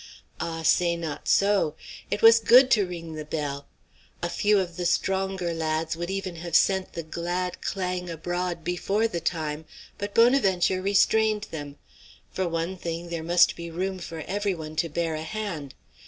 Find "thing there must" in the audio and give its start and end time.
12.77-13.55